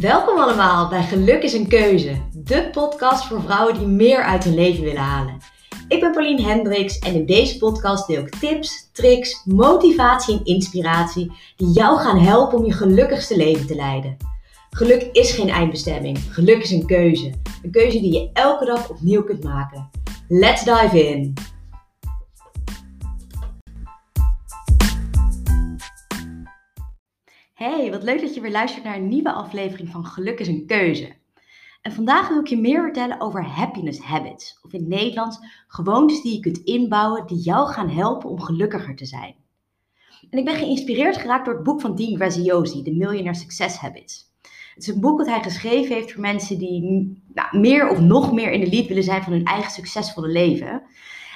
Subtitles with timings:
[0.00, 4.54] Welkom allemaal bij Geluk is een Keuze, de podcast voor vrouwen die meer uit hun
[4.54, 5.38] leven willen halen.
[5.88, 11.32] Ik ben Pauline Hendricks en in deze podcast deel ik tips, tricks, motivatie en inspiratie
[11.56, 14.16] die jou gaan helpen om je gelukkigste leven te leiden.
[14.70, 17.32] Geluk is geen eindbestemming, geluk is een keuze.
[17.62, 19.90] Een keuze die je elke dag opnieuw kunt maken.
[20.28, 21.34] Let's dive in!
[27.62, 30.66] Hey, wat leuk dat je weer luistert naar een nieuwe aflevering van Geluk is een
[30.66, 31.12] keuze.
[31.82, 36.22] En vandaag wil ik je meer vertellen over happiness habits, of in het Nederlands gewoontes
[36.22, 39.34] die je kunt inbouwen die jou gaan helpen om gelukkiger te zijn.
[40.30, 44.30] En ik ben geïnspireerd geraakt door het boek van Dean Graziosi, The Millionaire Success Habits.
[44.74, 48.32] Het is een boek dat hij geschreven heeft voor mensen die nou, meer of nog
[48.32, 50.82] meer in de lead willen zijn van hun eigen succesvolle leven.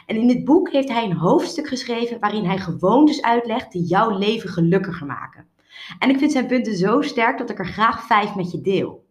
[0.07, 4.19] En in dit boek heeft hij een hoofdstuk geschreven waarin hij gewoontes uitlegt die jouw
[4.19, 5.55] leven gelukkiger maken.
[5.99, 9.05] En ik vind zijn punten zo sterk dat ik er graag vijf met je deel.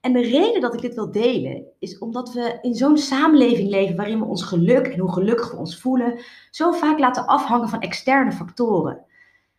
[0.00, 3.96] En de reden dat ik dit wil delen is omdat we in zo'n samenleving leven
[3.96, 6.18] waarin we ons geluk en hoe gelukkig we ons voelen
[6.50, 9.04] zo vaak laten afhangen van externe factoren.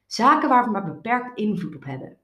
[0.05, 2.17] Zaken waar we maar beperkt invloed op hebben.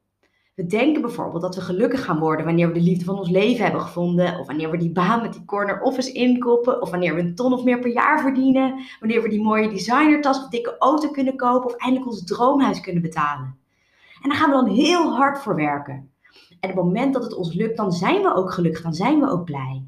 [0.56, 3.64] We denken bijvoorbeeld dat we gelukkig gaan worden wanneer we de liefde van ons leven
[3.64, 7.22] hebben gevonden, of wanneer we die baan met die corner office inkopen, of wanneer we
[7.22, 11.12] een ton of meer per jaar verdienen, wanneer we die mooie designertas of dikke auto
[11.12, 13.58] kunnen kopen, of eindelijk ons droomhuis kunnen betalen.
[14.22, 16.12] En daar gaan we dan heel hard voor werken.
[16.60, 19.20] En op het moment dat het ons lukt, dan zijn we ook gelukkig, dan zijn
[19.20, 19.86] we ook blij.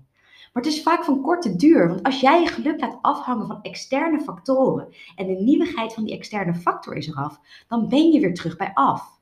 [0.53, 3.61] Maar het is vaak van korte duur, want als jij je geluk laat afhangen van
[3.61, 8.33] externe factoren en de nieuwigheid van die externe factor is eraf, dan ben je weer
[8.33, 9.19] terug bij af.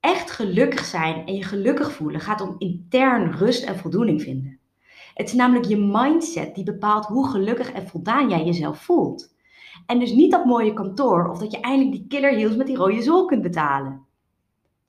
[0.00, 4.58] Echt gelukkig zijn en je gelukkig voelen gaat om intern rust en voldoening vinden.
[5.14, 9.34] Het is namelijk je mindset die bepaalt hoe gelukkig en voldaan jij jezelf voelt.
[9.86, 12.76] En dus niet dat mooie kantoor of dat je eindelijk die killer heels met die
[12.76, 14.08] rode zool kunt betalen.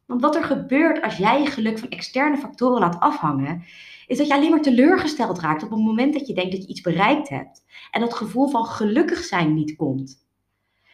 [0.06, 3.64] Want wat er gebeurt als jij je geluk van externe factoren laat afhangen,
[4.08, 6.68] is dat je alleen maar teleurgesteld raakt op het moment dat je denkt dat je
[6.68, 10.26] iets bereikt hebt en dat gevoel van gelukkig zijn niet komt.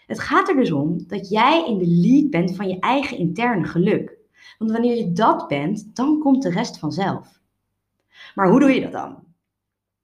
[0.05, 3.65] Het gaat er dus om dat jij in de lead bent van je eigen interne
[3.65, 4.17] geluk.
[4.57, 7.39] Want wanneer je dat bent, dan komt de rest vanzelf.
[8.35, 9.26] Maar hoe doe je dat dan?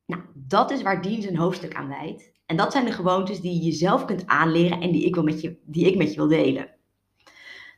[0.06, 2.32] Nou, dat is waar Dien zijn hoofdstuk aan wijdt.
[2.46, 5.42] En dat zijn de gewoontes die je jezelf kunt aanleren en die ik, wil met
[5.42, 6.72] je, die ik met je wil delen.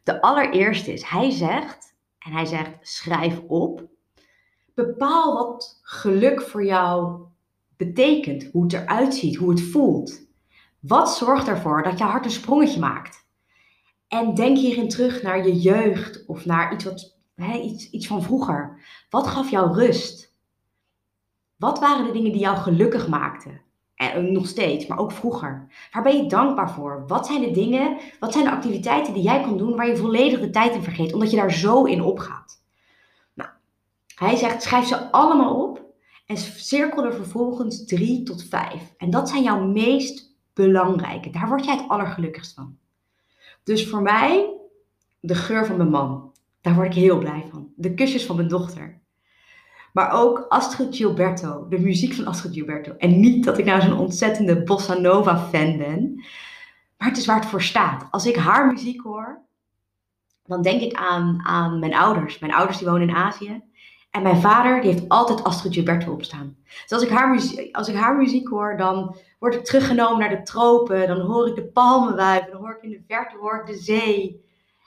[0.04, 3.88] De allereerste is, hij zegt, en hij zegt, schrijf op.
[4.74, 7.22] Bepaal wat geluk voor jou
[7.78, 10.28] betekent, hoe het eruit ziet, hoe het voelt.
[10.80, 13.28] Wat zorgt ervoor dat je hart een sprongetje maakt?
[14.08, 18.24] En denk hierin terug naar je jeugd of naar iets, wat, hè, iets, iets van
[18.24, 18.86] vroeger.
[19.10, 20.25] Wat gaf jou rust?
[21.56, 23.62] Wat waren de dingen die jou gelukkig maakten?
[23.96, 25.68] En nog steeds, maar ook vroeger.
[25.92, 27.04] Waar ben je dankbaar voor?
[27.08, 30.40] Wat zijn de dingen, wat zijn de activiteiten die jij kan doen waar je volledig
[30.40, 32.62] de tijd in vergeet, omdat je daar zo in opgaat?
[33.34, 33.50] Nou,
[34.16, 35.84] hij zegt, schrijf ze allemaal op
[36.26, 38.94] en cirkel er vervolgens drie tot vijf.
[38.98, 41.30] En dat zijn jouw meest belangrijke.
[41.30, 42.78] Daar word jij het allergelukkigst van.
[43.64, 44.54] Dus voor mij,
[45.20, 46.32] de geur van mijn man.
[46.62, 47.72] Daar word ik heel blij van.
[47.76, 49.02] De kusjes van mijn dochter.
[49.96, 52.94] Maar ook Astrid Gilberto, de muziek van Astrid Gilberto.
[52.98, 56.14] En niet dat ik nou zo'n ontzettende bossa nova fan ben.
[56.98, 58.08] Maar het is waar het voor staat.
[58.12, 59.42] Als ik haar muziek hoor,
[60.44, 62.40] dan denk ik aan, aan mijn ouders.
[62.40, 63.62] Mijn ouders die wonen in Azië.
[64.12, 66.56] En mijn vader die heeft altijd Astrid Gilberto opstaan.
[66.66, 70.30] Dus als ik, haar muziek, als ik haar muziek hoor, dan word ik teruggenomen naar
[70.30, 71.08] de tropen.
[71.08, 72.52] Dan hoor ik de palmen wuiven.
[72.52, 74.44] Dan hoor ik in de verte hoor ik de zee.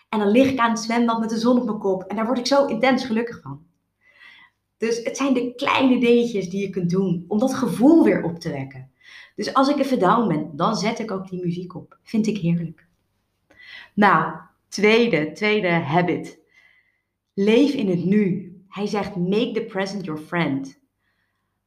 [0.09, 2.03] En dan lig ik aan het zwembad met de zon op mijn kop.
[2.03, 3.68] En daar word ik zo intens gelukkig van.
[4.79, 8.39] Dus het zijn de kleine dingetjes die je kunt doen om dat gevoel weer op
[8.39, 8.91] te wekken.
[9.37, 11.99] Dus als ik even down ben, dan zet ik ook die muziek op.
[12.03, 12.87] Vind ik heerlijk.
[13.95, 14.35] Nou,
[14.69, 16.39] tweede, tweede habit.
[17.35, 18.53] Leef in het nu.
[18.69, 20.79] Hij zegt, make the present your friend.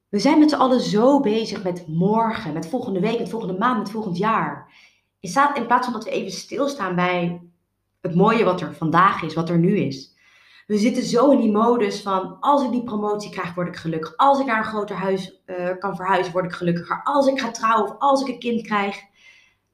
[0.09, 3.77] We zijn met z'n allen zo bezig met morgen, met volgende week, met volgende maand,
[3.77, 4.73] met volgend jaar.
[5.19, 7.41] In plaats van dat we even stilstaan bij
[8.01, 10.10] het mooie wat er vandaag is, wat er nu is
[10.71, 14.17] we zitten zo in die modus van als ik die promotie krijg, word ik gelukkig.
[14.17, 17.01] Als ik naar een groter huis uh, kan verhuizen, word ik gelukkiger.
[17.03, 18.99] Als ik ga trouwen of als ik een kind krijg,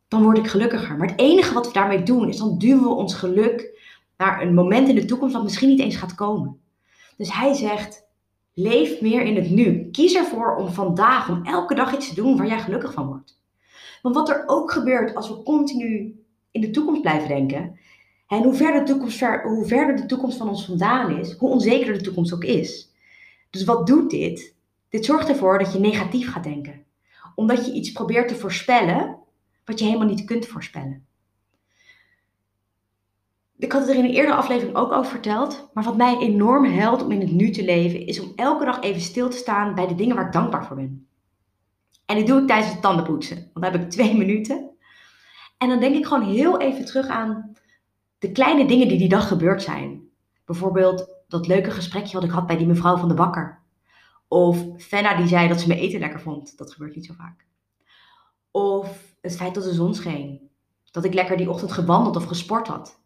[0.07, 0.97] dan word ik gelukkiger.
[0.97, 3.79] Maar het enige wat we daarmee doen, is dan duwen we ons geluk
[4.17, 6.59] naar een moment in de toekomst dat misschien niet eens gaat komen.
[7.17, 8.07] Dus hij zegt,
[8.53, 9.89] leef meer in het nu.
[9.91, 13.41] Kies ervoor om vandaag, om elke dag iets te doen waar jij gelukkig van wordt.
[14.01, 17.79] Want wat er ook gebeurt als we continu in de toekomst blijven denken,
[18.27, 21.93] en hoe verder, de toekomst, hoe verder de toekomst van ons vandaan is, hoe onzeker
[21.93, 22.91] de toekomst ook is.
[23.49, 24.55] Dus wat doet dit?
[24.89, 26.85] Dit zorgt ervoor dat je negatief gaat denken.
[27.35, 29.17] Omdat je iets probeert te voorspellen
[29.65, 31.05] wat je helemaal niet kunt voorspellen.
[33.57, 35.69] ik had het er in een eerdere aflevering ook over verteld.
[35.73, 38.81] Maar wat mij enorm helpt om in het nu te leven, is om elke dag
[38.81, 41.07] even stil te staan bij de dingen waar ik dankbaar voor ben.
[42.05, 43.35] En dit doe ik tijdens het tandenpoetsen.
[43.53, 44.69] Want dan heb ik twee minuten.
[45.57, 47.53] En dan denk ik gewoon heel even terug aan
[48.19, 50.09] de kleine dingen die die dag gebeurd zijn.
[50.45, 53.59] Bijvoorbeeld dat leuke gesprekje wat ik had bij die mevrouw van de bakker.
[54.27, 56.57] Of Fenna die zei dat ze mijn eten lekker vond.
[56.57, 57.45] Dat gebeurt niet zo vaak.
[58.51, 60.49] Of het feit dat de zon scheen.
[60.91, 62.99] Dat ik lekker die ochtend gewandeld of gesport had.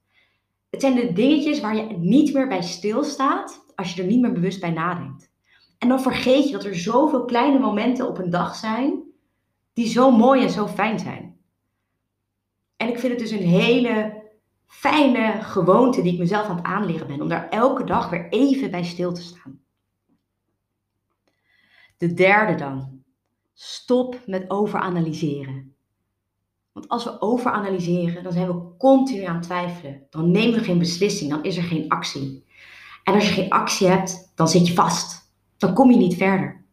[0.69, 4.33] Het zijn de dingetjes waar je niet meer bij stilstaat als je er niet meer
[4.33, 5.31] bewust bij nadenkt.
[5.77, 8.99] En dan vergeet je dat er zoveel kleine momenten op een dag zijn
[9.73, 11.37] die zo mooi en zo fijn zijn.
[12.77, 14.20] En ik vind het dus een hele
[14.71, 18.71] fijne gewoonte die ik mezelf aan het aanleren ben, om daar elke dag weer even
[18.71, 19.59] bij stil te staan.
[21.97, 23.03] De derde dan.
[23.53, 25.75] Stop met overanalyseren.
[26.71, 30.07] Want als we overanalyseren, dan zijn we continu aan het twijfelen.
[30.09, 32.45] Dan nemen we geen beslissing, dan is er geen actie.
[33.03, 35.31] En als je geen actie hebt, dan zit je vast.
[35.57, 36.65] Dan kom je niet verder.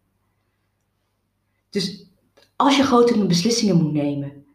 [1.70, 2.10] Dus
[2.56, 4.46] als je grote beslissingen moet nemen,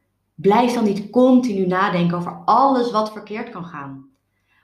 [0.43, 4.09] blijf dan niet continu nadenken over alles wat verkeerd kan gaan.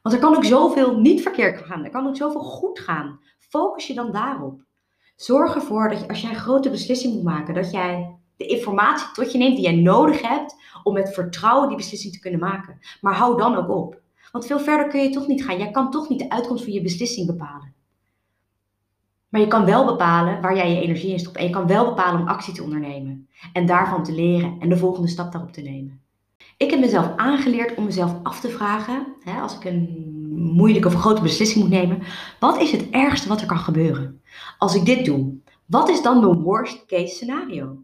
[0.02, 1.84] Want er kan ook zoveel niet verkeerd gaan.
[1.84, 3.20] Er kan ook zoveel goed gaan.
[3.40, 4.62] Focus je dan daarop.
[5.16, 9.08] Zorg ervoor dat je, als jij een grote beslissing moet maken, dat jij de informatie
[9.14, 12.80] tot je neemt die jij nodig hebt om met vertrouwen die beslissing te kunnen maken.
[13.02, 14.02] Maar hou dan ook op.
[14.31, 15.58] Want veel verder kun je toch niet gaan.
[15.58, 17.74] Jij kan toch niet de uitkomst van je beslissing bepalen.
[19.30, 21.38] Maar je kan wel bepalen waar jij je energie in stopt.
[21.38, 23.28] En je kan wel bepalen om actie te ondernemen.
[23.54, 26.02] En daarvan te leren en de volgende stap daarop te nemen.
[26.58, 30.18] Ik heb mezelf aangeleerd om mezelf af te vragen, hè, als ik een
[30.56, 32.02] moeilijke of grote beslissing moet nemen,
[32.40, 34.22] wat is het ergste wat er kan gebeuren?
[34.58, 35.34] Als ik dit doe,
[35.66, 37.78] wat is dan mijn worst case scenario?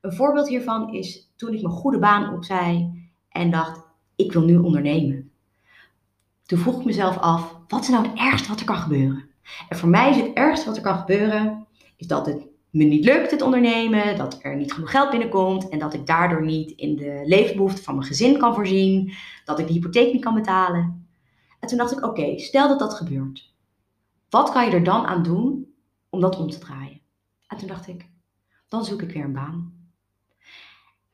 [0.00, 2.90] Een voorbeeld hiervan is toen ik mijn goede baan opzij
[3.28, 3.80] en dacht,
[4.16, 5.30] ik wil nu ondernemen.
[6.46, 9.28] Toen vroeg ik mezelf af, wat is nou het ergste wat er kan gebeuren?
[9.68, 11.66] En voor mij is het ergste wat er kan gebeuren,
[11.96, 15.78] is dat het me niet lukt, het ondernemen, dat er niet genoeg geld binnenkomt en
[15.78, 19.12] dat ik daardoor niet in de levensbehoeften van mijn gezin kan voorzien,
[19.44, 21.08] dat ik de hypotheek niet kan betalen.
[21.60, 23.54] En toen dacht ik, oké, stel dat dat gebeurt.
[24.30, 25.74] Wat kan je er dan aan doen
[26.10, 27.00] om dat om te draaien?
[27.46, 28.08] En toen dacht ik,
[28.68, 29.72] dan zoek ik weer een baan.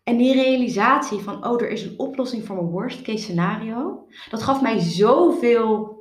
[0.03, 4.43] En die realisatie van, oh, er is een oplossing voor mijn worst case scenario, dat
[4.43, 5.94] gaf mij zoveel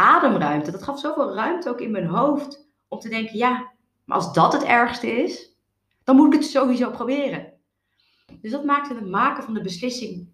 [0.00, 0.70] ademruimte.
[0.70, 3.72] Dat gaf zoveel ruimte ook in mijn hoofd om te denken, ja,
[4.04, 5.56] maar als dat het ergste is,
[6.04, 7.52] dan moet ik het sowieso proberen.
[8.40, 10.28] Dus dat maakte het maken van de beslissing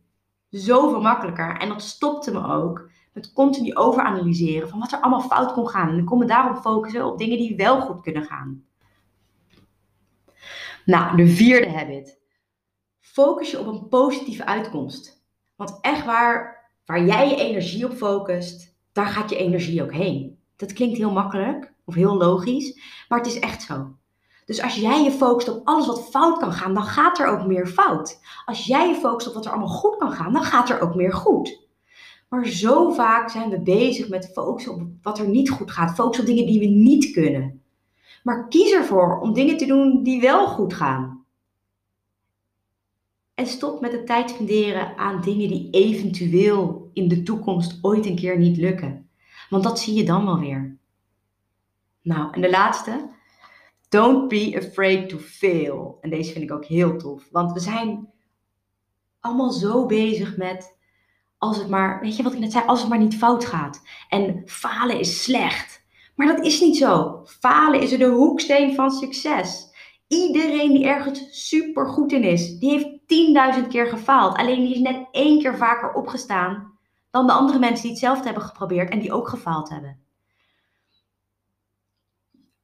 [0.50, 1.56] zoveel makkelijker.
[1.56, 5.88] En dat stopte me ook met continu overanalyseren van wat er allemaal fout kon gaan.
[5.88, 8.64] En ik kon me daarop focussen op dingen die wel goed kunnen gaan.
[10.84, 12.20] Nou, de vierde habit.
[13.00, 15.24] Focus je op een positieve uitkomst.
[15.56, 20.38] Want echt waar, waar jij je energie op focust, daar gaat je energie ook heen.
[20.56, 23.94] Dat klinkt heel makkelijk of heel logisch, maar het is echt zo.
[24.44, 27.46] Dus als jij je focust op alles wat fout kan gaan, dan gaat er ook
[27.46, 28.20] meer fout.
[28.44, 30.94] Als jij je focust op wat er allemaal goed kan gaan, dan gaat er ook
[30.94, 31.66] meer goed.
[32.28, 36.24] Maar zo vaak zijn we bezig met focussen op wat er niet goed gaat, focussen
[36.24, 37.62] op dingen die we niet kunnen.
[38.22, 41.24] Maar kies ervoor om dingen te doen die wel goed gaan.
[43.36, 48.16] En stop met de tijd spenderen aan dingen die eventueel in de toekomst ooit een
[48.16, 49.08] keer niet lukken.
[49.48, 50.78] Want dat zie je dan wel weer.
[52.02, 53.08] Nou, en de laatste.
[53.88, 55.98] Don't be afraid to fail.
[56.00, 57.28] En deze vind ik ook heel tof.
[57.30, 58.08] Want we zijn
[59.20, 60.78] allemaal zo bezig met
[61.38, 63.82] als het maar, weet je wat ik net zei, als het maar niet fout gaat.
[64.08, 65.84] En falen is slecht.
[66.14, 67.22] Maar dat is niet zo.
[67.24, 69.74] Falen is de hoeksteen van succes.
[70.08, 72.95] Iedereen die ergens super goed in is, die heeft
[73.62, 74.36] 10.000 keer gefaald.
[74.36, 76.78] Alleen die is net één keer vaker opgestaan
[77.10, 80.00] dan de andere mensen die hetzelfde hebben geprobeerd en die ook gefaald hebben.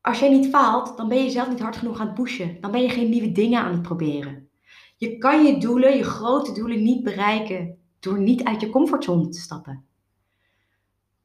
[0.01, 2.61] Als jij niet faalt, dan ben je zelf niet hard genoeg aan het pushen.
[2.61, 4.49] Dan ben je geen nieuwe dingen aan het proberen.
[4.97, 9.41] Je kan je doelen, je grote doelen niet bereiken door niet uit je comfortzone te
[9.41, 9.85] stappen.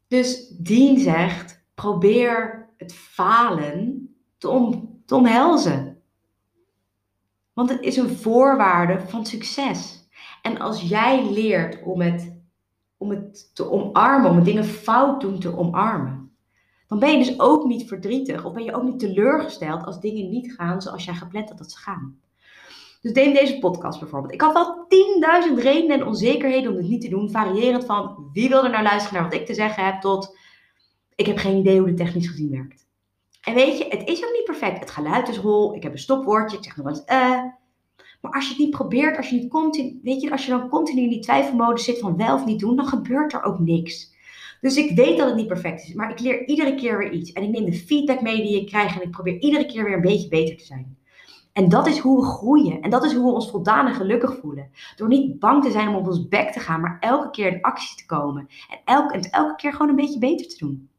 [0.08, 5.87] Dus Dean zegt: probeer het falen te, om, te omhelzen.
[7.58, 10.08] Want het is een voorwaarde van succes.
[10.42, 12.42] En als jij leert om het,
[12.98, 16.32] om het te omarmen, om dingen fout doen te omarmen,
[16.88, 20.30] dan ben je dus ook niet verdrietig of ben je ook niet teleurgesteld als dingen
[20.30, 22.20] niet gaan zoals jij gepland had dat ze gaan.
[23.02, 24.34] Dus neem deze podcast bijvoorbeeld.
[24.34, 24.88] Ik had wel
[25.58, 28.84] 10.000 redenen en onzekerheden om het niet te doen, variërend van wie wil er nou
[28.84, 30.38] luisteren naar wat ik te zeggen heb, tot
[31.16, 32.87] ik heb geen idee hoe het technisch gezien werkt.
[33.48, 34.80] En weet je, het is ook niet perfect.
[34.80, 37.44] Het geluid is hol, ik heb een stopwoordje, ik zeg nog eens eh.
[38.22, 40.70] Maar als je het niet probeert, als je niet continu, weet je, als je dan
[40.70, 44.16] continu in die twijfelmodus zit van wel of niet doen, dan gebeurt er ook niks.
[44.62, 47.32] Dus ik weet dat het niet perfect is, maar ik leer iedere keer weer iets.
[47.32, 49.94] En ik neem de feedback mee die ik krijg en ik probeer iedere keer weer
[49.94, 50.98] een beetje beter te zijn.
[51.54, 52.82] En dat is hoe we groeien.
[52.82, 54.70] En dat is hoe we ons voldaan en gelukkig voelen.
[54.96, 57.62] Door niet bang te zijn om op ons bek te gaan, maar elke keer in
[57.62, 58.48] actie te komen.
[58.70, 60.90] En elke, en elke keer gewoon een beetje beter te doen.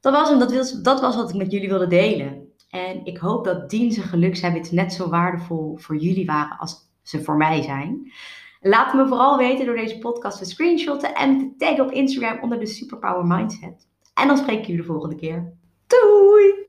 [0.00, 0.38] Dat was, hem,
[0.82, 2.48] dat, was wat ik met jullie wilde delen.
[2.70, 7.22] En ik hoop dat dienst en gelukshabits net zo waardevol voor jullie waren als ze
[7.22, 8.12] voor mij zijn.
[8.60, 12.58] Laat me vooral weten door deze podcast te screenshotten en te taggen op Instagram onder
[12.58, 13.88] de Superpower Mindset.
[14.14, 15.52] En dan spreek ik jullie de volgende keer.
[15.86, 16.68] Doei!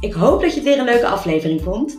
[0.00, 1.98] Ik hoop dat je het weer een leuke aflevering vond.